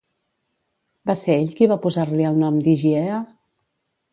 Va 1.09 1.15
ser 1.19 1.35
ell 1.41 1.53
qui 1.59 1.67
va 1.73 1.77
posar-li 1.85 2.27
el 2.31 2.41
nom 2.45 2.59
d'Higiea? 2.69 3.21